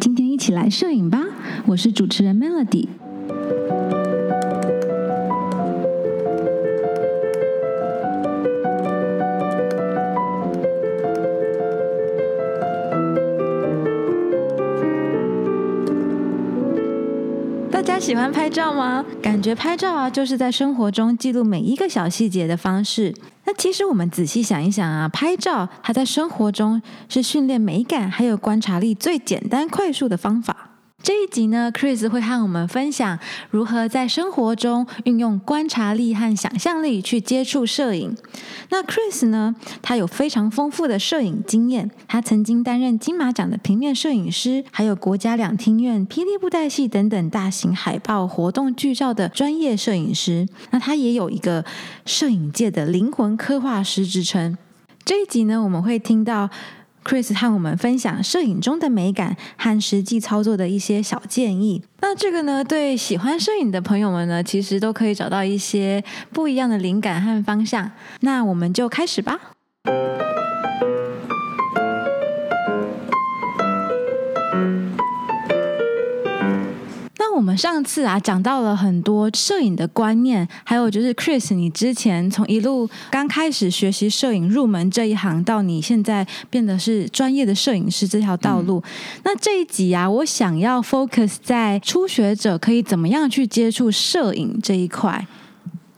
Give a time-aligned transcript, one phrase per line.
[0.00, 1.20] 今天一起来摄影吧！
[1.66, 2.86] 我是主持人 Melody。
[17.70, 19.04] 大家喜欢拍照吗？
[19.20, 23.12] 感觉拍照啊，就是在生活中记录每一个小细节的方式。
[23.56, 30.63] 其实我们仔细想一想啊，拍照它在生活中是训练美感还有观察力最简单快速的方法。
[31.04, 33.18] 这一集呢，Chris 会和我们分享
[33.50, 38.16] 如何在生活中运用观察力和想象力去接触摄影。
[38.70, 50.48] 那 Chris 呢，他有非常丰富的摄影经验，他曾经担任金马奖的平面摄影师，还有国家两厅院、霹雳布袋戏等等大型海报活动剧照的专业摄影师。
[50.70, 51.62] 那他也有一个
[52.06, 54.56] 摄影界的灵魂刻画师之称。
[55.04, 56.48] 这一集呢，我们会听到。
[57.04, 61.82] Chris 和我们分享摄影中的美感和实际操作的一些小建议。
[62.00, 66.02] 那这个呢，对喜欢摄影的朋友们呢，其实都可以找到一些
[66.32, 67.90] 不一样的灵感和方向。
[68.20, 69.38] 那我们就开始吧。
[77.34, 88.80] 我们上次啊讲到了很多摄影的观念，还有就是 Chris，你之前从一路刚开始学习摄影入门这一行，到你现在变得是专业的摄影师这条道路。
[89.24, 95.26] 那这一集啊，我想要 focus 在初学者可以怎么样去接触摄影这一块。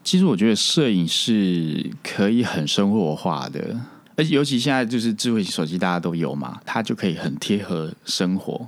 [0.03, 3.79] 其实我觉得摄影是可以很生活化的，
[4.15, 8.67] 而且尤其现在就是智慧型手机大家都有嘛，它就可以很贴合生活。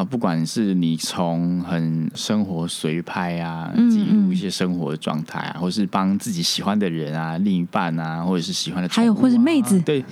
[0.00, 10.02] 啊，不管是你从很生活随拍啊，记录一些生活的状态啊，或是帮自己喜欢的人啊、另一半啊，或者是喜欢的，还有或是妹子，对，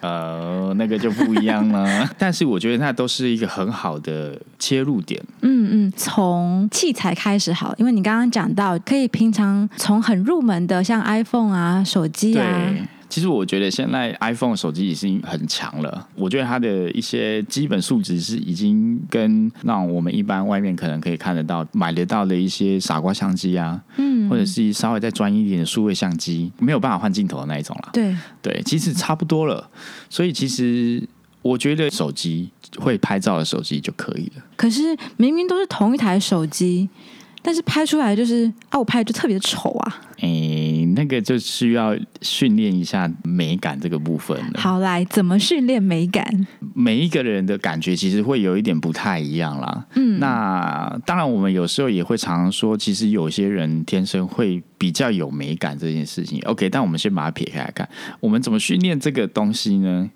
[0.00, 2.08] 呃，那个就不一样了。
[2.18, 5.22] 但是我觉得那都是一个很好的切入点。
[5.42, 12.74] 嗯嗯，从器材开始好，因为你刚刚讲到，可以平常从很入门的，像 iPhone 啊、手机啊。
[13.08, 27.90] 其实我觉得现在 iPhone 手机已经很强了，我觉得它的一些基本素质是已经跟那我们一般外面可能可以看得到、买得到的一些傻瓜相机啊，嗯，或者是稍微再专一点的数位相机，没有办法换镜头的那一种了。
[27.92, 29.70] 对对，其实差不多了。
[30.10, 31.02] 所以其实
[31.42, 34.44] 我觉得手机会拍照的手机就可以了。
[34.56, 36.88] 可是明明都是同一台手机。
[37.46, 40.02] 但是拍出来就是啊，我拍的就特别丑啊！
[40.18, 44.58] 诶，那个就需要训练一下美感这个部分了。
[44.58, 46.26] 好，来怎么训练美感？
[46.74, 49.86] 每一个人的感觉其实会有一点不太一样啦。
[49.94, 56.40] 嗯，那当然，我们有时候也会常常说，其实有些人天生会比较有美感这件事情。
[56.46, 60.10] OK，但我们先把它撇开来看，我们怎么训练这个东西呢？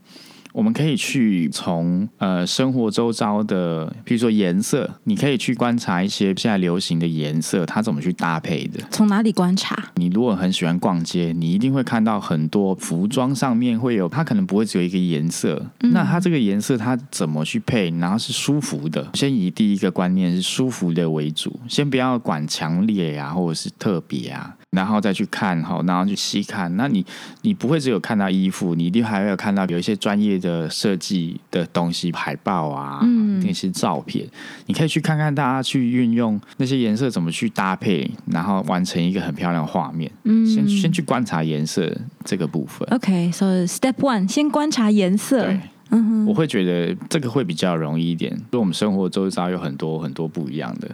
[0.52, 8.80] 我们可以去从呃生活周遭的，比如说颜色，你可以去观察一些现在流行的颜色，它怎么去搭配的。
[8.90, 9.76] 从哪里观察？
[9.96, 19.08] 你如果很喜欢逛街，你一定会看到很多服装上面会有，它可能不会只有一个颜色，那它这个颜色它怎么去配，然后是舒服的。
[19.14, 24.56] 先以第一个观念是舒服的为主，先不要管强烈呀，或者是特别啊。
[24.70, 26.74] 然后再去看哈，然后去细看。
[26.76, 27.04] 那你
[27.42, 33.00] 你不会只有看到衣服，你一定还会有看到有一些专业的设计的东西，海报啊，
[33.44, 34.24] 那些照片。
[34.66, 40.08] 你可以去看看大家去运用那些颜色怎么去搭配，然后完成一个很漂亮的画面。
[40.22, 41.92] 嗯，先先去观察颜色
[42.24, 42.86] 这个部分。
[42.92, 45.46] OK，so step one，先观察颜色。
[45.46, 45.60] 对，
[45.90, 48.30] 嗯哼，我会觉得这个会比较容易一点。
[48.32, 50.88] 因为我们生活周遭有很多很多不一样的。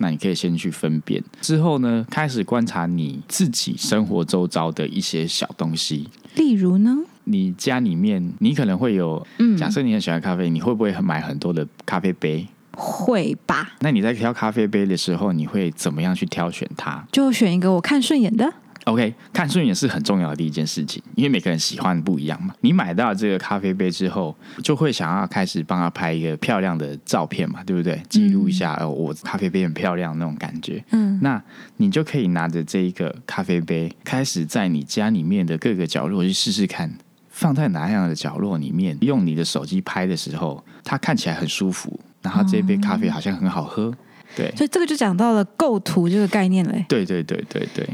[0.00, 6.08] 那你可以先去分辨，之后呢，开始观察你自己生活周遭的一些小东西。
[6.36, 12.46] 例如呢，你家里面你可能会有，嗯假设你很喜欢咖啡，你会不会买很多的咖啡杯？
[12.72, 13.74] 会吧。
[13.80, 17.04] 那你在挑咖啡杯的时候，你会怎么样去挑选它？
[17.12, 18.50] 就选一个我看顺眼的。
[18.84, 22.54] OK，看顺眼是很重要的第一件事情，因为每个人喜欢不一样嘛。
[22.62, 28.00] 你买到这个咖啡杯之后，就会想要开始帮他拍一个漂亮的照片嘛，对不对？
[28.08, 30.82] 记录一下，哦，我咖啡杯很漂亮那种感觉。
[30.92, 31.40] 嗯，那
[31.76, 36.90] 你就可以拿着这一个咖啡杯，开始在你家里面的各个角落去试试看，
[37.28, 43.94] 放在哪样的角落里面，用你的手机拍的时候，它看起来很舒服，然后这杯咖啡好像很好喝。
[44.34, 46.84] 对，所以这个就讲到了构图这个概念嘞。
[46.88, 47.86] 对对对对对。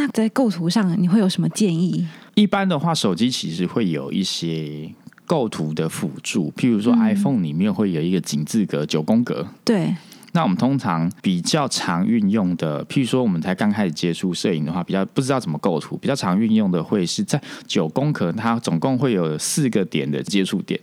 [0.00, 2.06] 那在构图上，你会有什么建议？
[2.34, 4.90] 一般的话，手机其实会有一些
[5.26, 9.46] 构图的辅助，譬如说 iPhone 里面会有一个井字格、九宫格。
[9.62, 9.94] 对。
[10.32, 20.80] 那我们通常比较常运用的，譬如说我们才刚开始接触摄影的话，比较不知道怎么构图，比较常运用的会是在九宫格，它总共会有四个点的接触点。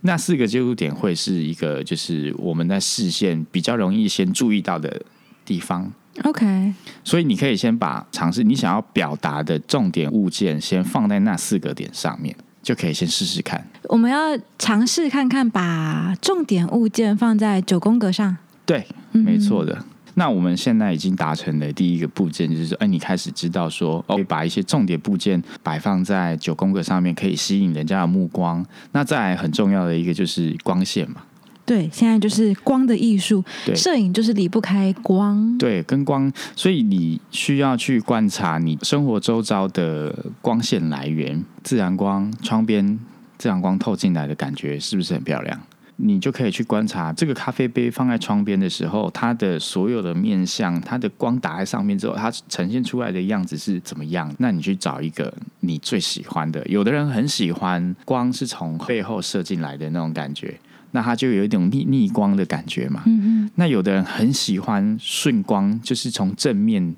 [0.00, 5.02] 那四个接触点会是一个，就是我们在视线比较容易先注意到的
[5.44, 5.92] 地方。
[6.22, 6.72] OK，
[7.02, 13.66] 所以你可以先把尝试你想要表达的重点物件先放在那四个点上面，就可以先试试看。
[13.88, 18.36] 我们要尝试看看把重点物件放在九宫格上。
[18.64, 19.84] 对，没错的。
[20.16, 28.64] 那我们现在已经达成了第一个部件，就是说，哎，你开始知道说，哦，把一些重点部件摆放在九宫格上面，可以吸引人家的目光。
[28.92, 31.22] 那再来很重要的一个就是光线嘛，
[31.66, 33.42] 对，现在就是光的艺术，
[33.74, 35.56] 摄影就是离不开光。
[35.56, 42.98] 对，跟光，所以你需要去观察你生活周遭的光线来源，自然光、窗边
[43.38, 45.58] 自然光透进来的感觉是不是很漂亮？
[45.96, 54.34] 你就可以去观察这个咖啡杯放在窗边的时候，它的所有的面相，它的光打在上面之后，它呈现出来的样子是怎么样？
[54.38, 56.66] 那你去找一个你最喜欢的。
[56.66, 60.58] 有的人很喜欢光是从背后射进来的那种感觉，
[60.94, 63.02] 那它就有一种逆逆光的感觉嘛。
[63.06, 66.94] 嗯那有的人很喜欢顺光，就是从正面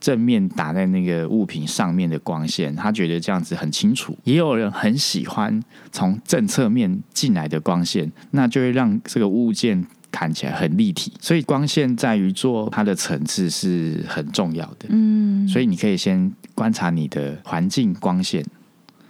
[0.00, 4.16] 正面打在那个物品上面的光线，他觉得这样子很清楚。
[4.24, 5.60] 也有人很喜欢
[5.90, 11.12] 从正侧面进来的光线，那就会让这个物件看起来很立体。
[11.20, 14.86] 所以光线在于做它的层次是很重要的。
[14.88, 18.44] 嗯所以你可以先观察你的环境光线，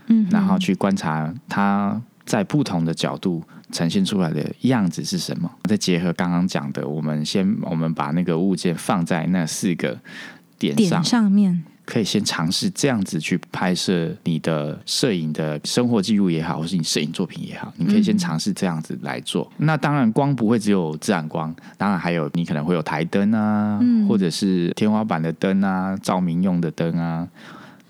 [0.08, 3.42] 嗯然后去观察它在不同的角度
[3.72, 5.50] 呈现出来的样子是什么。
[5.64, 9.98] 再结合刚刚讲的，我们先我们把那个物件放在那四个
[10.56, 11.64] 点上点，上面。
[11.86, 19.50] 可以先尝试这样子去拍摄你的摄影的生活记录也好，或是你摄影作品也好，你可以先尝试这样子来做。
[19.56, 27.26] 那当然，光不会只有自然光，当然还有你可能会有台灯啊，嗯或者是天花板的灯啊，照明用的灯啊，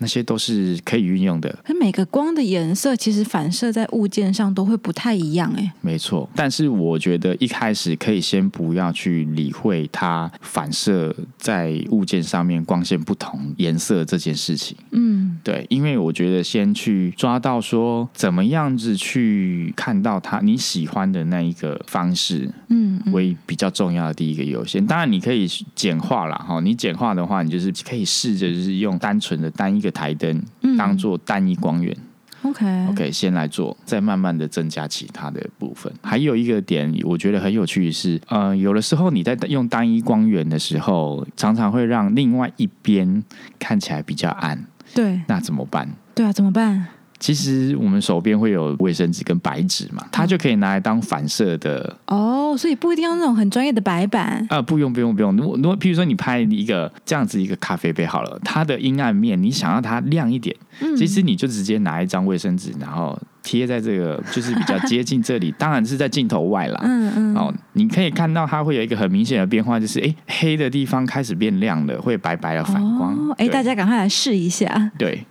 [0.01, 1.57] 那些都是可以运用的。
[1.67, 14.75] 那每个光的颜色其实反射在物件上都会不太一样，哎，没错，但是我觉得一开始可以先不要去理会它反射在物件上面光线不同颜色这件事情。
[14.91, 24.85] 嗯对，因为我觉得先去抓到说怎么样子去看到它你喜欢的那一个方式嗯嗯为比较重要的第一个优先。
[24.85, 31.95] 当然你可以简化了，哈，你简化的话，你就是可以试着就是用单纯的单一个台灯嗯当做单一光源。
[32.43, 35.93] ，OK OK，先来做，再慢慢的增加其他的部分。
[36.01, 43.23] 还有一个点，我觉得很有趣的是，呃，有的时候你在用单一光源的时候，常常会让另外一边
[43.59, 44.65] 看起来比较暗，
[44.95, 45.87] 对那怎么办？
[46.15, 46.87] 对啊，怎么办？
[47.21, 51.95] 其实我们手边会有卫生纸跟白纸嘛，它就可以拿来当反射的。
[52.07, 54.45] 哦，所以不一定要那种很专业的白板。
[54.49, 55.37] 啊、不用不用不用。
[55.37, 66.81] 如果如果譬如说你拍一个这样子一个咖啡杯好了，它的阴暗面你想要它亮一点，嗯其实你就直接拿一张卫生纸，然后贴在这个 就是比较接近这里，当然是在镜头外啦。
[66.83, 73.13] 嗯嗯，哦，你可以看到它会有一个很明显的变化，就是诶黑的地方开始变亮了，会白白的反光。
[73.29, 74.91] 哦，哎，大家赶快来试一下。
[74.97, 75.23] 对，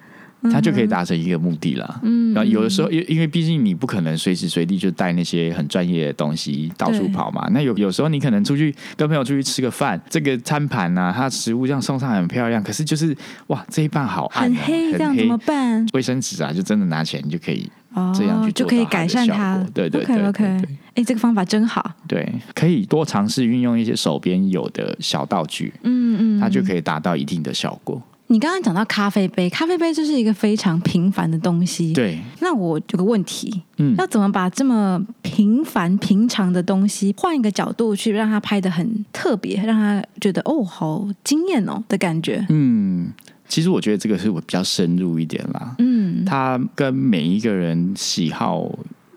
[0.45, 2.01] 它就可以达成一个目的了。
[2.03, 7.47] 嗯，然后有的时候，因因为毕竟你不可能随时随地就带那些很专业的东西到处跑嘛。
[7.53, 13.15] 那有有时候你可能出去跟朋友出去吃个饭，这个餐盘呐、它食物这样送上来很漂亮，可是就是
[13.49, 15.85] 哇，这一半好暗、哦，很黑，这样怎么办？
[15.93, 19.67] 卫生纸啊，就真的拿起来你就可以哦，这样去就可以改善它果。
[19.75, 21.95] 对对对 OK OK，对哎，这个方法真好。
[22.09, 26.61] 对，可以多尝试运用一些手边有的小道具，嗯嗯，它就。
[26.71, 28.01] 可以达到一定的效果。
[28.31, 42.47] 你刚刚讲到咖啡杯，咖啡杯就是一个非常平凡的东西。，对，那我有个问题，嗯，要怎么把这么平凡平常的东西换一个角度去让它拍的很特别，让他觉得哦，好惊艳哦的感觉？
[42.51, 43.11] 嗯，
[43.49, 45.75] 其实我觉得这个是我比较深入一点啦。
[45.79, 48.71] 嗯它跟每一个人喜好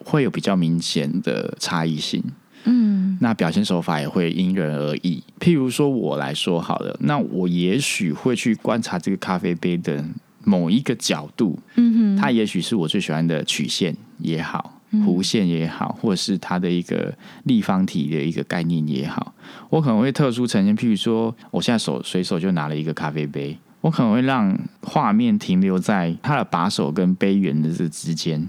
[0.04, 2.24] 会有比较明显的差异性，
[2.66, 5.24] 嗯那表现手法也会因人而异。
[5.40, 10.04] 譬如说我来说好了，那我也许会去观察这个咖啡杯的
[10.44, 19.34] 某一个角度，嗯哼，它也许是我最喜欢的曲线也好，弧线也好，或者是它的一个立方体的一个概念也好，
[19.70, 20.76] 我可能会特殊呈现。
[20.76, 28.48] 譬如说，我现在手随手就拿了一个咖啡杯，我可能会让画面停留在它的把手跟杯缘的这之间，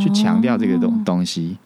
[0.00, 1.56] 去强调这个东东西，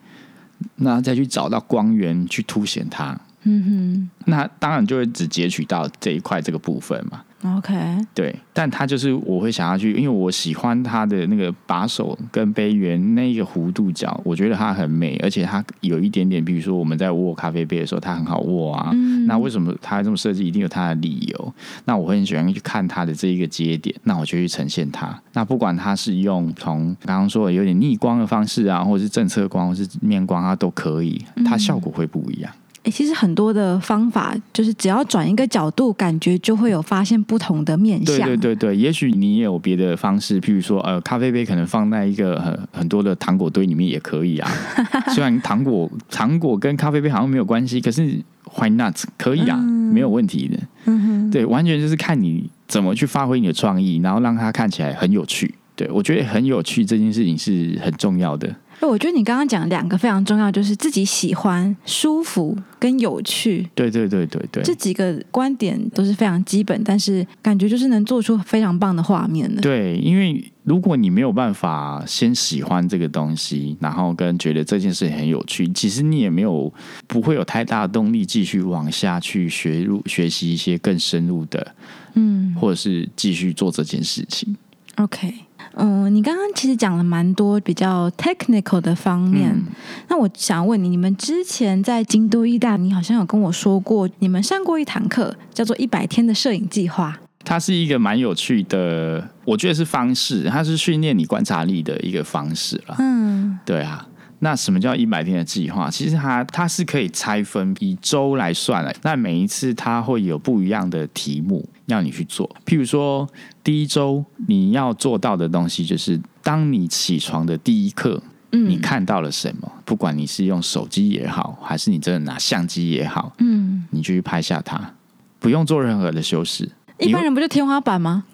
[0.76, 3.18] 那再去找到光源去凸显它。
[3.44, 7.22] 嗯那当然就会只截取到这一块这个部分嘛。
[7.42, 18.90] 哼，OK，对，但它就是我会想要去，因为我喜欢它的那个把手跟杯缘那个弧度角，我觉得它很美，而且它有一点点，比如说我们在握咖啡杯的时候，它很好握啊。
[18.92, 21.54] 嗯那为什么它这么设计，一定有它的理由。
[21.84, 25.16] 那我会很喜欢去看它的这一个节点，那我就去呈现它。
[25.32, 32.52] 那不管它是用从刚刚说的有点逆光的方式啊，或者是正侧光，或是面光，它都可以，它效果会不一样。
[32.84, 38.26] 诶，其实很多的方法就是只要转一个角度，感觉就会有发现不同的面相。
[38.26, 44.50] 对对对，也许你也有别的方式，譬如说，呃，咖啡杯可能放在一个很很多的糖果堆里面也可以啊。
[45.14, 48.20] 虽然糖果糖果跟咖啡杯好像没有关系，可是
[48.56, 50.58] why not 可以啊，没有问题的。
[50.86, 55.54] 嗯哼，对，完全就是看你怎么去发挥你的创意，然后让它看起来很有趣。
[55.74, 58.54] 对我觉得很有趣这件事情是很重要的。
[58.82, 64.60] 哎我觉得你刚刚讲两个非常重要，就是自己喜欢、舒服跟有趣对对对对对。
[64.64, 69.62] 这几个观点都是非常基本，但是感觉就是能做出非常棒的画面的。
[69.62, 76.72] 对，因为如果你没有办法先喜欢这个东西，然后跟觉得这件事情很有趣，其实你也没有
[77.06, 81.74] 不会有太大的动力继续往下去学入学习一些更深入的，
[82.14, 84.56] 嗯或者是继续做这件事情。
[84.96, 85.32] ，OK，
[85.74, 89.64] 嗯，你刚刚其实讲了蛮多比较 technical 的方面，嗯
[90.08, 97.18] 那我想问你，你们之前在京都艺大，你好像有跟我说过，你们上过一堂课，叫做一百天的摄影计划。
[97.44, 102.96] 它是一个蛮有趣的，我觉得是方式，它是训练你观察力的一个方式了。
[102.98, 104.06] 嗯对啊，
[104.44, 105.88] 那什么叫一百天的计划？
[105.88, 108.92] 其实它它是可以拆分以周来算的。
[109.02, 112.50] 那每一次它会有不一样的题目要你去做。
[112.66, 113.28] 譬如说，
[113.62, 118.20] 第一周你要做到的东西就是，当你起床的第一刻，
[118.50, 119.72] 嗯你看到了什么？
[119.84, 124.94] 不管你是用手机也好，还是你真的拿相机也好，嗯，你就去拍下它，
[125.38, 126.68] 不用做任何的修饰。
[126.98, 128.24] 一般人不就天花板吗？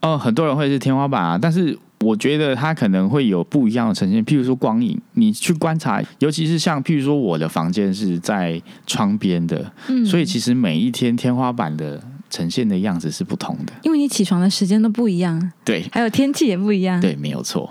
[0.00, 4.24] 哦，很多人会是天花板啊，但是我觉得它可能会有不一样的呈现。
[4.24, 12.00] 譬如说光影，你去观察，尤其是像譬如说我的房间是在窗边的，嗯，所以其实每一天天花板的
[12.30, 13.72] 呈现的样子是不同的。
[13.82, 17.68] 因为你起床的时间都不一样，对还有天气也不一样。，对，没有错，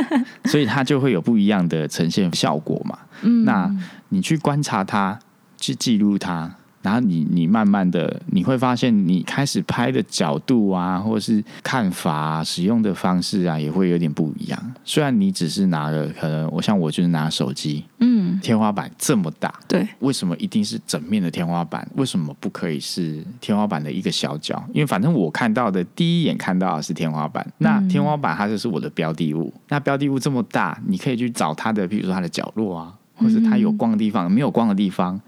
[0.44, 2.98] 所以它就会有不一样的呈现效果嘛。
[3.22, 3.70] 嗯那
[4.10, 5.18] 你去观察它，
[5.56, 14.74] 去记录它，然后你你慢慢的你会发现，你开始拍的角度啊，或者是看法、啊、使用的方式啊，也会有点不一样。
[14.84, 21.86] 虽然你只是拿了，可能我像我就是拿手机，嗯，天花板这么大，对，为什么一定是整面的天花板？
[21.96, 24.62] 为什么不可以是天花板的一个小角？
[24.72, 29.52] 因为反正我看到的第一眼看到的是天花板，那天花板它就是我的标的物。
[29.68, 35.20] 那标的物这么大，你可以去找它的，譬如说它的角落啊，或者它有光的地方、没有光的地方，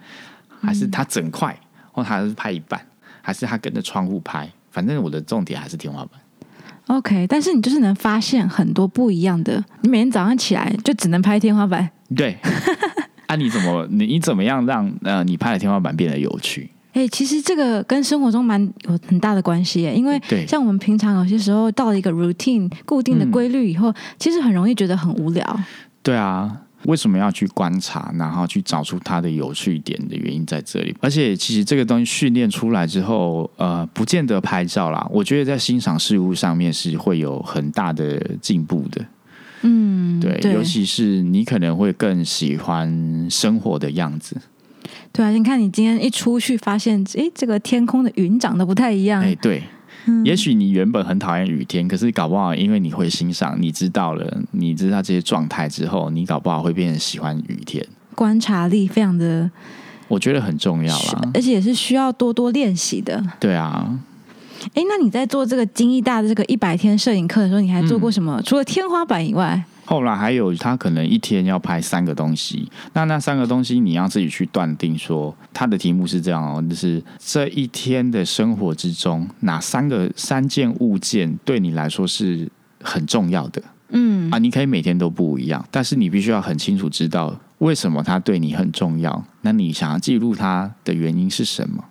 [0.62, 1.54] 还是他整块，
[1.90, 2.81] 或它是拍一半，
[3.21, 4.50] 还是他跟着窗户拍。
[4.71, 6.12] 反正我的重点还是天花板。
[6.87, 9.62] OK，但是你就是能发现很多不一样的。
[9.83, 12.37] 你每天早上起来就只能拍天花板， 对，
[13.26, 16.71] 啊，你怎么你你怎么样让呃你拍的天花板变得有趣？
[16.95, 25.61] 哎、其实这个跟生活中蛮有很大的关系耶，因为像我们平常有些时候到了一个 routine 固定的嗯规律以后，其实很容易觉得很无聊。
[26.02, 26.54] 对啊，
[26.87, 30.95] 为什么要去观察，然后去找出它的有趣点的原因在这里？
[31.01, 35.07] 而且其实这个东西训练出来之后，呃，不见得拍照啦。
[35.11, 39.05] 我觉得在欣赏事物上面是会有很大的进步的。
[39.62, 44.37] 嗯，对，尤其是你可能会更喜欢生活的样子。
[45.12, 49.23] 对啊，你看你今天一出去，发现哎，这个天空的云长得不太一样。
[49.23, 49.62] 哎，对。
[50.06, 57.87] 嗯也许你原本很讨厌雨天，可是搞不好因为你会欣赏，你知道了，你知道这些状态之后，你搞不好会变成喜欢雨天。
[58.14, 59.50] 观察力非常的，
[60.09, 61.30] 我觉得很重要啦。
[61.35, 63.23] 而且也是需要多多练习的。
[63.40, 63.99] 对啊，
[64.75, 68.37] 哎，那你在做这个精益大的这个一百天摄影课的时候，你还做过什么？
[68.38, 82.49] 嗯除了天花板以外，后来还有他可能一天要拍三个东西，那那三个东西你要自己去断定说，他的题目是这样哦，就是这一天的生活之中，哪三个三件物件对你来说是
[82.83, 84.39] 很重要的嗯啊？
[84.39, 91.85] 你可以每天都不一样，但是你必须要很清楚知道为什么它对你很重要，那你想要记录它的原因是什么？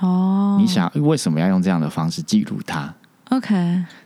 [0.00, 2.94] 哦，你想为什么要用这样的方式记录它？
[3.30, 3.54] OK，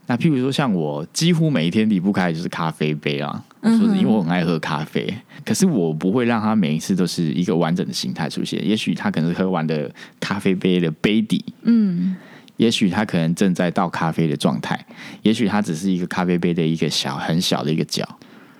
[0.07, 3.45] 那譬如说，像我几乎每一天离不开的就是咖啡杯啊。
[3.65, 5.07] 说是因为我很爱喝咖啡，
[5.45, 8.61] 可是我不会让它每一次都是一个完整的形态出现。
[8.67, 9.89] 也许它可能是喝完的
[10.19, 12.17] 咖啡杯的杯底，嗯
[12.57, 14.85] 也许它可能正在倒咖啡的状态，
[15.23, 18.05] 也许它只是一个咖啡杯的一个小很小的一个角。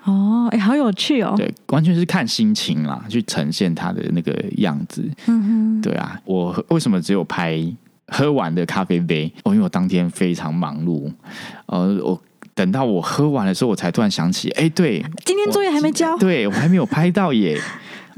[0.05, 1.33] 哦，哎，好有趣哦。
[1.35, 5.05] 对，完全是看心情啦，去呈现它的那个样子。
[5.25, 7.61] 嗯哼，对啊，我为什么只有拍
[8.07, 9.31] 喝完的咖啡杯？
[9.43, 11.11] 哦，因为我当天非常忙碌，
[11.67, 12.21] 呃，我
[12.53, 17.59] 等到我喝完的时候，我才突然想起，哎，对，今天作业还没交，对我还没有拍到耶。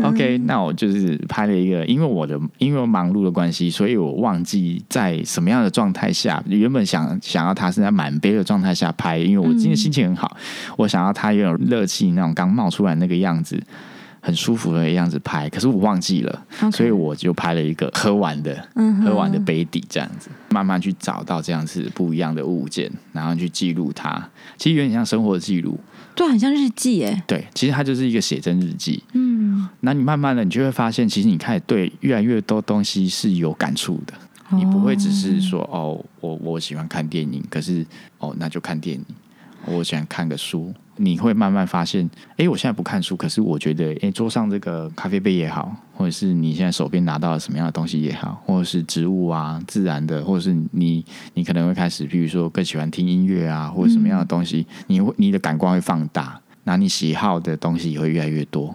[0.04, 10.36] OK，那我就是拍了一个，因为我的因为我忙碌的关系，所以我忘记在什么样的状态下，原本想想要他是在满杯的状态下拍，因为我今天心情很好，
[10.76, 13.58] 我想要他有点热气那种刚冒出来那个样子，
[14.26, 18.68] 很舒服的样子拍，可是我忘记了，所以我就拍了一个喝完的，
[19.06, 24.28] 喝完的杯底这样子，慢慢去找到这样子不一样的物件，然后去记录它，
[24.58, 25.80] 其实有点像生活记录。
[26.16, 27.22] 对，很像日记耶。
[27.28, 29.04] 对，其实它就是一个写真日记。
[29.14, 34.14] 嗯，那你慢慢的，你就会发现，其实你开始对越来越多东西是有感触的。
[34.52, 37.86] 你不会只是说，哦，我我喜欢看电影，可是
[38.18, 39.06] 哦，那就看电影。
[39.68, 40.74] 我喜欢看个书。
[40.98, 51.04] 你会慢慢发现，哎，我现在不看书，可是我觉得，哎，桌上这个咖啡杯也好，或者是你现在手边拿到了什么样的东西也好，或者是植物啊、自然的，或者是你，
[51.34, 58.74] 你可能会开始，比如说更喜欢听音乐啊，或者什么样的东西，你会你的感官会放大，那你喜好的东西也会越来越多，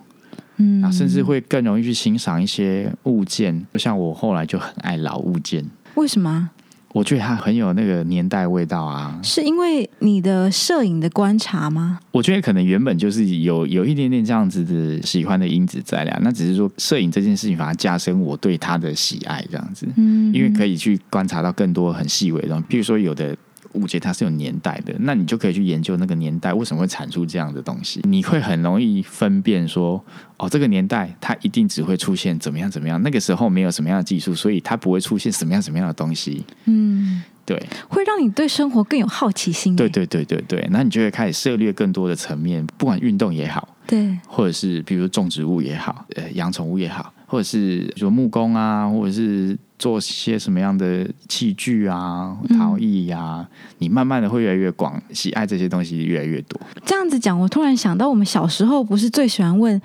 [0.59, 6.51] 嗯，那甚至会更容易去欣赏一些物件，就像我后来就很爱老物件，为什么？
[6.93, 12.01] 我觉得它很有那个年代味道啊，是因为你的摄影的观察吗？
[12.11, 23.37] 我觉得可能原本就是有有一点点这样子的喜欢的因子在了，那只是说摄影这件事情反而加深我对它的喜爱这样子，嗯，因为可以去观察到更多很细微的，比如说有的。
[23.75, 28.01] 误解它是有年代的，那你就可以去研究那个年代为什么会产出这样的东西。
[28.05, 30.05] 你会很容易分辨说，
[30.39, 36.45] 哦，这个年代它一定只会出现怎么样怎么样，那个时候没有什么样的技术，所以它不会出现什么样什么样的东西。
[36.65, 39.77] 嗯，对，会让你对生活更有好奇心。
[39.77, 49.57] 对对对对对，那你就会开始涉猎更多的层面，不管运动也好，对，或者是比如种植物也好，呃，养宠物也好，或者是说木工啊，或者是。
[49.81, 53.49] 做些什么样的器具啊、陶艺呀？
[53.79, 56.61] 你慢慢的会越来越广，喜爱这些东西越来越多。
[56.85, 59.81] 这样子讲，我突然想到，我们小时候不是最喜欢问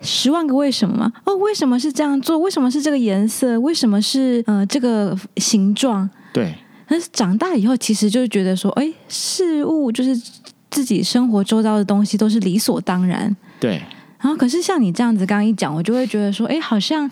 [0.00, 1.12] 十万个为什么吗？
[1.26, 2.38] 哦，为什么是这样做？
[2.38, 3.60] 为什么是这个颜色？
[3.60, 6.08] 为什么是呃这个形状？
[6.32, 6.54] 对。
[6.88, 10.18] 但是长大以后，其实就是觉得说，哎，事物就是
[10.70, 13.36] 自己生活周遭的东西都是理所当然。
[13.60, 13.82] 对。
[14.18, 17.10] 然后，可是像你这样子刚刚一讲，我就会觉得说，哎，好像。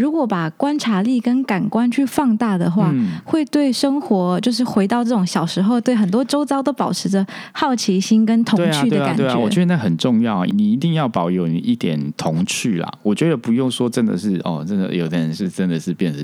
[0.00, 2.90] 如果把观察力跟感官去放大的话，
[3.22, 9.24] 会对生活就是回到这种小时候，对很多周遭都保持着好奇心跟童趣的感觉。
[9.24, 12.90] 对啊，我觉得那很重要，你一定要保有你一点童趣啦。
[13.02, 16.18] 我觉得不用说，真的是哦，真的有的人是真的是变得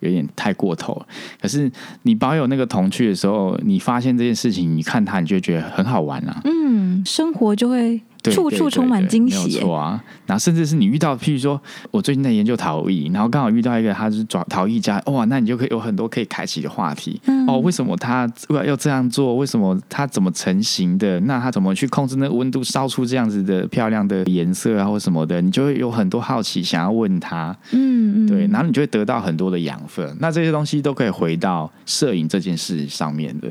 [0.00, 1.06] 有点太过头了。
[1.38, 1.70] 可是
[2.04, 6.40] 你保有那个童趣的时候，你发现这件事情，你看它，你就觉得很好玩啊。
[6.44, 8.00] 嗯，生活就会。
[8.22, 10.04] 处处充满惊喜，没有错啊！
[10.26, 17.20] 然后甚至是你遇到，譬如说，我最近在研究陶艺，然后刚好遇到一个他是转陶艺家，哇，那你就可以有很多可以开启的话题。
[17.46, 19.36] 哦，为什么他要要这样做？
[19.36, 21.18] 为什么他怎么成型的？
[21.20, 25.40] 那他怎么去控制那个温度，烧出这样子的漂亮的颜色啊，或什么的？
[25.40, 27.56] 你就会有很多好奇想要问他。
[27.72, 30.16] 嗯嗯，对，然后你就会得到很多的养分。
[30.20, 33.48] 那这些东西都可以回到摄影这件事上面的。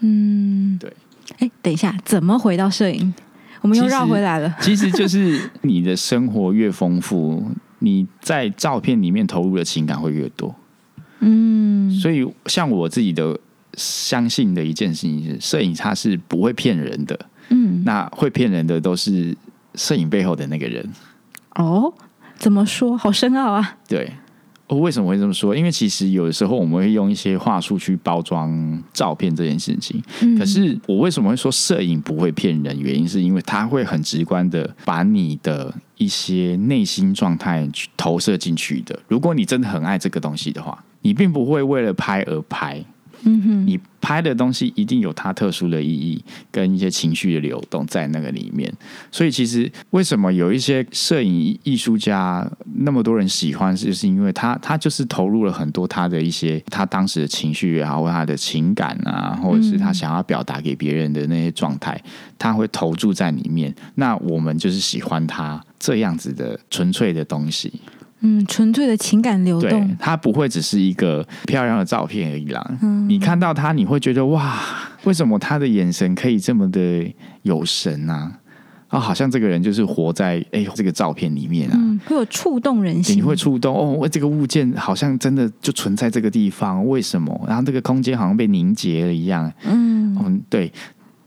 [0.00, 0.92] 嗯，对。
[1.38, 3.12] 哎，等一下，怎么回到摄影？
[3.66, 4.54] 我们又绕回来了。
[4.60, 7.50] 其实就是你的生活越丰富，
[7.80, 10.54] 你在照片里面投入的情感会越多。
[11.18, 13.36] 嗯，所以像我自己的
[13.74, 17.18] 相信的一件事情是，摄影它是不会骗人的。
[17.48, 19.36] 嗯，那会骗人的都是
[19.74, 20.88] 摄影背后的那个人。
[21.56, 21.92] 哦，
[22.38, 22.96] 怎么说？
[22.96, 23.78] 好深奥啊！
[23.88, 24.12] 对。
[24.68, 25.54] 我为什么会这么说？
[25.54, 30.02] 因为其实有的时候我们会用一些话术去包装照片这件事情。
[30.38, 32.78] 可是我为什么会说摄影不会骗人？
[32.80, 38.98] 原因是因为它会很直观的把你的一些内心状态去投射进去的。
[39.06, 42.84] 如果你真的很爱这个东西的话，你并不会为了拍而拍。
[43.22, 48.72] 你拍的东西一定有它特殊的意义跟一些情绪的流动在那个里面，
[49.10, 62.00] 所以其实为什么有一些摄影艺术家那么多人喜欢，就是因为他他就是投入了很多他的一些他当时的情绪也好，或他的情感啊，或者是他想要表达给别人的那些状态，
[62.38, 63.74] 他会投注在里面。
[63.96, 67.72] 那我们就是喜欢他这样子的纯粹的东西。
[68.20, 72.78] 嗯，纯粹的情感流动，它不会只是一个漂亮的照片而已啦。
[72.82, 74.58] 嗯，你看到他，你会觉得哇，
[75.04, 77.06] 为什么他的眼神可以这么的
[77.42, 78.32] 有神啊？
[78.88, 84.08] 啊，好像这个人就是活在哎这个照片里面啊，会有触动人心，你会触动哦。
[84.08, 87.44] 这个物件好像真的就存在这个地方，为什么？
[87.48, 89.52] 然后这个空间好像被凝结了一样。
[89.64, 90.72] 嗯，嗯，对，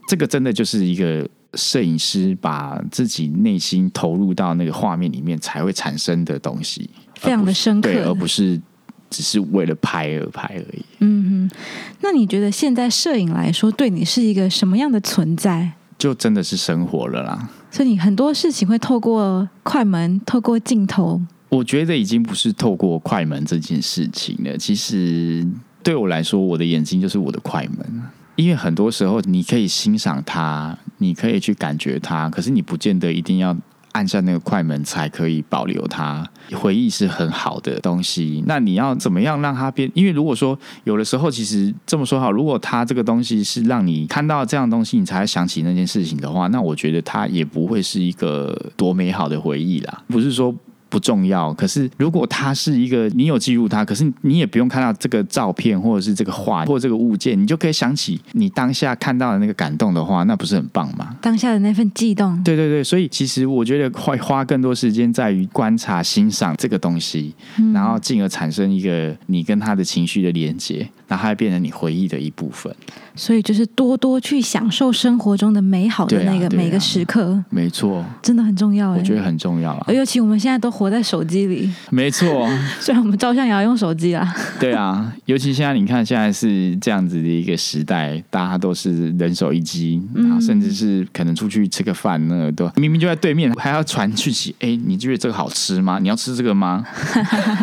[0.08, 8.60] 这个真的就是一个摄影师把自己内心投入到那个画面里面才会产生的东西，非常的深刻，对，而不是
[9.08, 10.84] 只是为了拍而拍而已。
[11.00, 11.56] 嗯哼，
[12.00, 15.72] 那你觉得现在摄影来说，对你是一个什么样的存在？
[15.98, 17.50] 就真的是生活了啦。
[17.70, 21.20] 所以你很多事情会透过快门，透过镜头。
[21.50, 24.56] 我觉得已经不是透过快门这件事情了。
[24.56, 25.46] 其实
[25.82, 28.02] 对我来说，我的眼睛就是我的快门。
[28.40, 33.56] 因为很多时候，你可以欣赏它，你可以去感觉它，可是你不见得一定要。
[33.92, 38.40] 按下那个快门才可以保留它，回忆是很好的东西。
[38.46, 39.90] 那你要怎么样让它变？
[39.94, 50.04] 因为如果说有的时候，其实这么说好，如果它这个东西是让你看到这样东西，你才想起那件事情的话，那我觉得它也不会是一个多美好的回忆啦。
[50.06, 50.54] 不是说。
[50.90, 61.16] 不重要，可是如果它是一个你有记录它，可是你也不用看到这个照片或者是这个画或这个物件，你就可以想起你当下看到的那个感动的话，那不是很棒吗？
[61.22, 67.32] 当下的那份悸动，对对对，所以其实我觉得会花更多时间在于观察、欣赏这个东西，
[67.72, 72.74] 然后进而产生一个你跟他的情绪的连接，然后它变成你回忆的一部分。
[73.16, 78.92] 所以就是多多去享受生活中的美好的那个每个时刻，没错，真的很重要。
[78.92, 82.48] 我觉得很重要啊，尤其我们现在都活在手机里，没错。
[82.80, 94.54] 虽然我们照相也要用手机啦，对啊，尤其现在你看，现在是这样子的一个时代，大家都是人手一机，然后甚至是可能出去吃个饭，那都明明就在对面，还要传去起。
[94.60, 95.98] 哎，你觉得这个好吃吗？
[96.00, 96.84] 你要吃这个吗？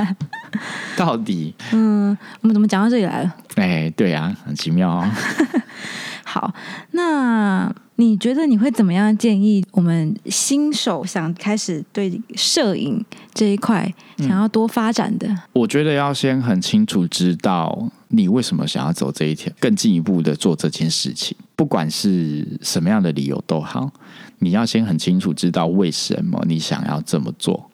[0.97, 3.35] 到底，嗯，我们怎么讲到这里来了？
[3.55, 5.07] 哎，对呀，很奇妙哦。
[6.25, 6.51] 好，
[6.91, 15.33] 那你觉得你会怎么样建议我们新手想开始对摄影这一块想要多发展的？
[15.53, 23.89] 我觉得要先很清楚知道你为什么想要走这一条，更进一步的做这件事情，不管是什么样的理由都好，
[24.39, 27.69] 你要先很清楚知道为什么你想要这么做。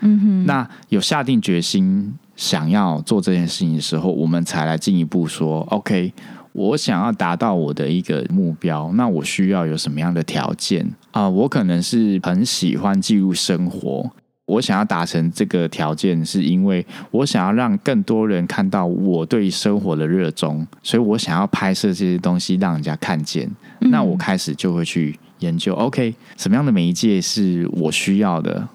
[0.00, 6.12] 嗯哼，那有下定决心想要做这件事情的时候，我们才来进一步说，OK，
[6.52, 11.28] 我想要达到我的一个目标，那我需要有什么样的条件啊？
[11.28, 14.08] 我可能是很喜欢记录生活，
[14.46, 23.50] 我想要达成这个条件，是因为我想要让更多人看到我对生活的热衷，所以我想要拍摄这些东西让人家看见。
[23.80, 28.68] 那我开始就会去研究，OK，什么样的媒介是我需要的？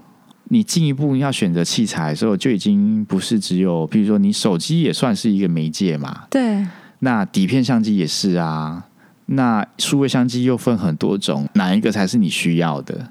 [0.50, 6.24] 你进一步要选择器材的时候，就已经不是只有，比如说你手机也算是一个媒介嘛。
[6.30, 6.66] 对。
[7.00, 8.86] 那底片相机也是啊。
[9.28, 13.10] 那数位相机又分很多种，哪一个才是你需要的？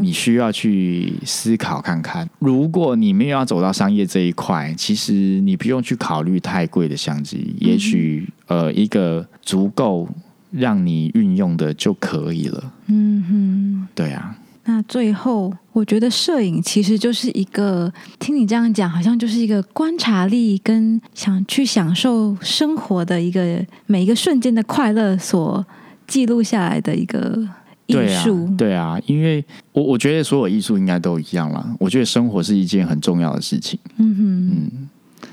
[0.00, 2.28] 你需要去思考看看。
[2.38, 10.08] 如果你没有要走到商业这一块，其实你不用去考虑太贵的相机，也许呃一个足够
[10.52, 12.72] 让你运用的就可以了。
[12.86, 13.88] 嗯哼。
[13.92, 14.36] 对啊。
[14.64, 25.64] 那最后，我觉得摄影其实就是一个，听你这样讲，好像就是一个观察力跟想去享受生活的一个每一个瞬间的快乐所
[26.06, 27.48] 记录下来的一个
[27.86, 28.48] 艺术。
[28.56, 31.66] 对啊，因为我我觉得所有艺术应该都一样啦。
[31.78, 33.78] 我觉得生活是一件很重要的事情。
[33.96, 34.88] 嗯哼，嗯，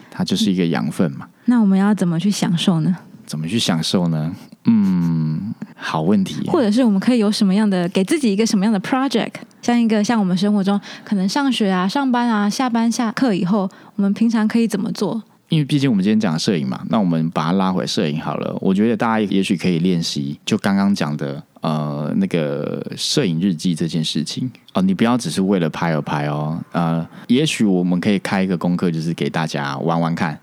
[0.09, 1.27] 它就是一个养分嘛。
[1.45, 2.95] 那我们要怎么去享受呢？
[3.25, 4.33] 怎么去享受呢？
[4.69, 6.45] 嗯，好问题。
[6.47, 9.31] 或者是我们可以有什么样的给自己一个什么样的 project？
[9.61, 15.21] 像一个像我们生活中可能上学啊、上班啊、下班下课以后，我们平常可以怎么做？
[15.49, 18.53] 因为毕竟我们今天讲摄影嘛，那我们把它拉回摄影好了。
[18.59, 24.81] 我觉得大家也许可以练习，就刚刚讲的呃那个摄影日记这件事情哦。
[24.81, 26.61] 你不要只是为了拍而拍哦。
[26.73, 30.37] 呃，也许我们可以开一个功课，就是给大家玩玩看。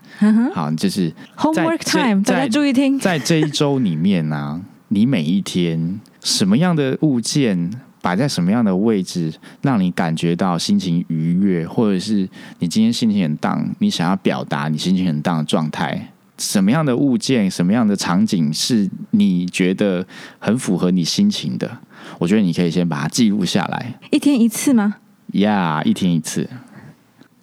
[0.55, 2.97] 好，就是 homework time，大家注意听。
[2.97, 7.71] 在这一周里面呢，你每一天什么样的物件？
[8.01, 16.11] 摆在什么样的位置，让你感觉到心情愉悦，或者是你今天心情很荡，你想要表达你心情很荡的状态？
[16.37, 20.05] 什么样的物件，什么样的场景是你觉得
[20.37, 21.79] 很符合你心情的？
[22.19, 23.99] 我觉得你可以先把它记录下来。
[24.11, 24.97] 一天一次吗？
[25.31, 26.47] 呀，一天一次。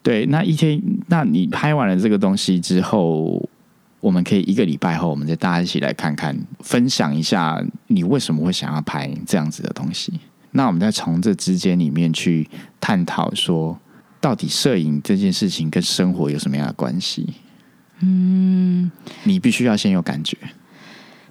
[0.00, 3.48] 对，那一天，那你拍完了这个东西之后，
[4.02, 10.12] 我们可以一个礼拜后，我们再大家一起来看看，分享一下你为什么会想要拍这样子的东西。
[10.50, 13.78] 那我们再从这之间里面去探讨，说
[14.20, 17.32] 到底摄影这件事情跟生活有什么样的关系？
[18.00, 18.90] 嗯，
[19.22, 20.36] 你必须要先有感觉，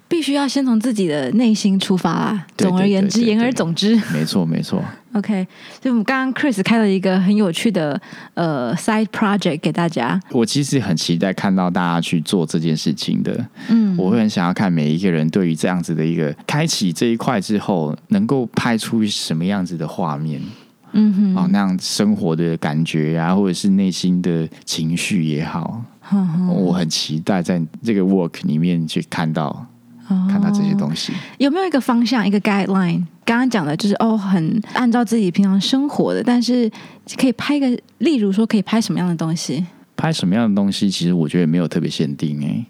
[0.08, 2.46] 必须要先从自己的内心出发啊。
[2.56, 4.82] 总而言之，言而总之，没错没错。
[5.12, 5.46] OK，
[5.80, 8.00] 就我们刚刚 Chris 开了一个很有趣的
[8.34, 10.20] 呃 side project 给大家。
[10.30, 13.46] 我其实很期待看到大家去做这件事情的。
[13.68, 20.40] 嗯，我会很想要看每一个人对于这样子的一个开启这一块之后，能够拍出什么样子的画面。
[20.94, 25.82] 嗯哼，哦，那样生活的感觉呀，或者是内心的情绪也好，
[26.50, 29.66] 我很期待在这个 work 里面去看到，
[30.30, 31.12] 看到这些东西。
[31.38, 33.02] 有没有一个方向，一个 guideline？
[33.24, 36.70] 刚刚讲的就是哦，很按照自己平常生活的，但是
[37.16, 39.64] 可以拍个，例如说可以拍什么样的东西？
[39.96, 40.90] 拍什么样的东西？
[40.90, 42.64] 其实我觉得没有特别限定哎。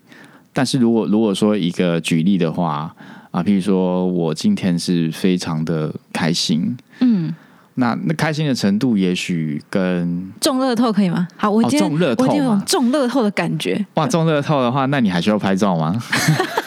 [0.52, 2.94] 但是如果如果说一个举例的话
[3.30, 7.34] 啊，譬如说我今天是非常的开心，嗯。
[7.76, 11.26] 那那开心的程度，也许跟中乐透可以吗？
[11.38, 13.82] 好，我今天我今天有中乐透的感觉。
[13.94, 15.98] 哇，中乐透的话，那你还需要拍照吗？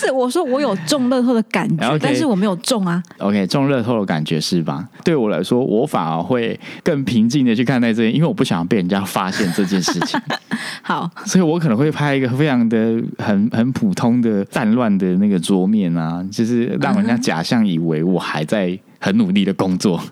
[0.00, 3.02] 不是，我说我有中乐透的感觉，但是我没有中啊。
[3.18, 4.86] OK，中乐透的感觉是吧？
[5.02, 10.20] 对我来说，我反而会更平静的去看待这件，因为我不想被人家发现这件事情。
[10.82, 18.78] 好，所以我可能会拍一个非常的很很普通的战乱的那个桌面啊，就是让人家假象以为我还在。
[18.98, 20.02] 很努力的工作，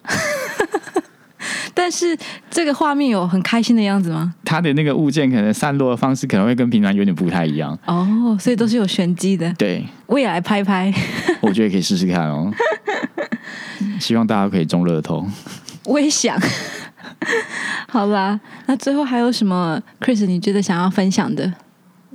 [1.74, 2.16] 但是
[2.48, 4.32] 这个画面有很开心的样子吗？
[4.44, 9.52] 它的那个物件可能散落的方式可能会跟平常有点不太一样哦，所以都是有玄机的。
[9.54, 10.92] 对，我也来拍拍，
[11.42, 12.52] 我觉得可以试试看哦。
[14.00, 15.26] 希望大家可以中乐透，
[15.84, 16.38] 我也想。
[17.88, 20.26] 好吧，那最后还有什么，Chris？
[20.26, 21.52] 你觉得想要分享的？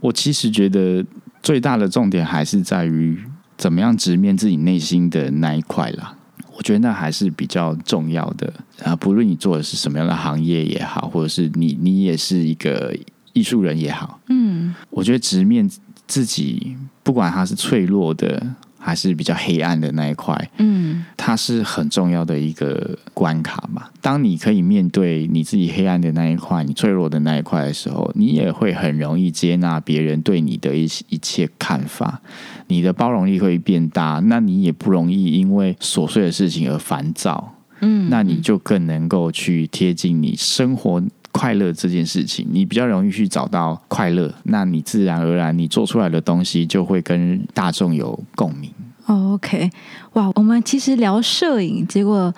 [0.01, 1.03] 我其实觉得
[1.41, 3.17] 最大的重点还是在于
[3.57, 6.15] 怎么样直面自己内心的那一块啦。
[6.59, 8.93] 我觉得那还是比较重要的啊！
[8.93, 12.93] 不论你做的是什么样的行业也好，或者是你你也是一个
[13.31, 15.65] 艺术人也好，嗯，我觉得直面
[16.05, 18.45] 自己，不管他是脆弱的。
[18.79, 23.87] 还是比较黑暗的那一块，嗯，它是很重要的一个关卡嘛。
[24.01, 32.21] 当你可以面对你自己黑暗的那一块、你脆弱的那一块的时候，你也会很容易接纳别人对你的一一切看法，
[32.67, 41.03] 你的包容力会变大，那你也不容易因为琐碎的事情而烦躁，嗯，那你就更能够去贴近你生活。
[41.39, 48.69] 快乐这件事情，你比较容易去找到快乐，那你自然而然你做出来的东西就会跟大众有共鸣。
[49.05, 49.69] OK，
[50.13, 52.33] 哇，我们其实聊摄影，结果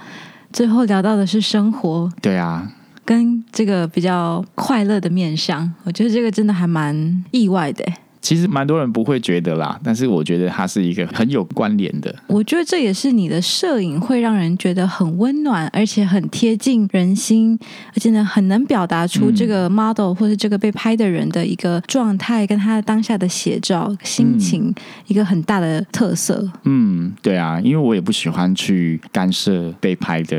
[0.54, 2.08] 最后聊到的是生活。
[2.22, 2.72] 对啊，
[3.04, 7.84] 跟这个比较快乐的面相，我觉得这个真的还蛮意外的。
[8.22, 12.16] 其实蛮多人不会觉得啦，但是我觉得它是一个很有关联的。
[12.28, 17.58] 我觉得这也是你的摄影会让人觉得很温暖，而且很贴近人心，
[17.88, 24.72] 而且呢很能表达出这个 model 或是这个被拍的人的一个状态，跟他当下的写照心情
[25.08, 26.48] 一个很大的特色。
[26.66, 30.38] 嗯，对啊，因为我也不喜欢去干涉被拍的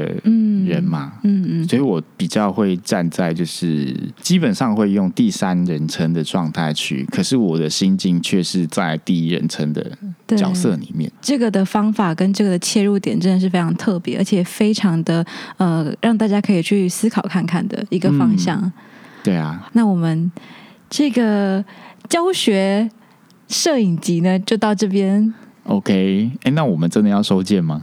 [0.65, 7.72] 人嘛，嗯嗯，所以我比较会站在就是基本上会用第三人称的状态去，可是我的。
[7.73, 9.85] 心境却是在第一人称的
[10.37, 11.11] 角色里面。
[11.21, 15.25] 这个的方法跟这个的切入点真的是非常特别，而且非常的
[15.57, 18.71] 呃，让大家可以去思考看看的一个方向。
[19.25, 20.31] 对啊，那我们
[20.91, 21.65] 这个
[22.09, 22.91] 教学
[23.49, 25.33] 摄影集呢，就到这边。
[25.65, 27.81] OK，哎，那我们真的要收件吗？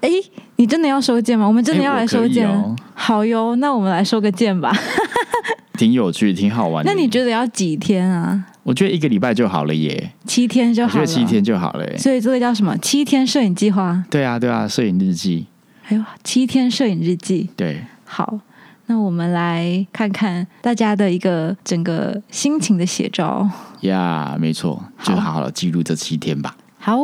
[0.00, 0.10] 哎，
[0.56, 1.46] 你真的要收件吗？
[1.46, 2.48] 我们真的要来收件？
[2.48, 4.72] 哦好哟，那我们来收个件吧。
[5.78, 6.84] 挺有趣，挺好玩。
[6.84, 8.44] 那你觉得要几天啊？
[8.68, 11.06] 我觉得一个礼拜就好了耶，七天就好了。
[11.06, 11.96] 七天就好了耶。
[11.96, 12.76] 所以这个叫什么？
[12.82, 14.04] 七天摄影计划？
[14.10, 15.46] 对啊，对啊，摄影日记。
[15.80, 17.48] 还有七天摄影日记。
[17.56, 18.38] 对，好，
[18.84, 23.48] 那我们来看看大家的一个整个心情的写照。
[23.80, 26.54] 呀，没错，就好好的记录这七天吧。
[26.78, 26.98] 好，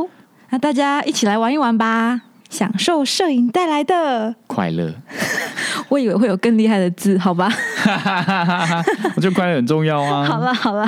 [0.50, 2.20] 那大家一起来玩一玩吧。
[2.50, 4.94] 享受摄影带来的快乐，
[5.88, 7.50] 我以为会有更厉害的字，好吧？
[9.16, 10.24] 我觉得快乐很重要啊。
[10.24, 10.86] 好 了好了。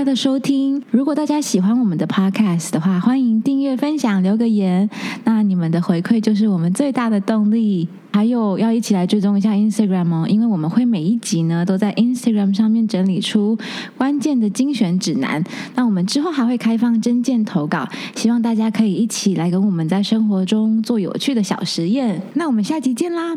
[0.00, 0.82] 家的收听。
[0.90, 4.88] 如果大家喜欢我们的 podcast 的话，欢迎订阅、分享、留个言。
[5.24, 7.86] 那你们的回馈就是我们最大的动力。
[8.10, 13.58] 还有要一起来追踪一下 Instagram 哦，因为我们会每一集呢都在 Instagram 上面整理出
[13.98, 15.44] 关键的精选指南。
[15.74, 17.86] 那我们之后还会开放真件投稿，
[18.16, 22.22] 希望大家可以一起来跟我们在生活中做有趣的小实验。
[22.32, 23.36] 那我们下集见啦！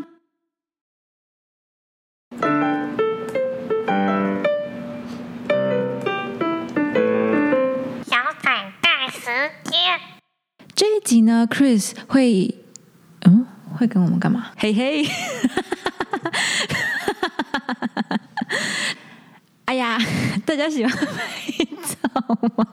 [10.76, 12.54] 这一集呢，Chris 会，
[13.26, 13.46] 嗯，
[13.78, 14.48] 会跟我们干嘛？
[14.58, 15.06] 嘿嘿，
[19.66, 19.98] 哎呀，
[20.46, 21.06] 大家喜欢拍
[21.86, 22.38] 照。
[22.58, 22.68] 吗？